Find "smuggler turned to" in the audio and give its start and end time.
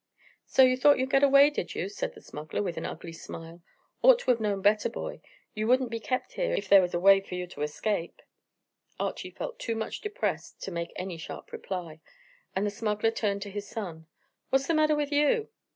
12.71-13.51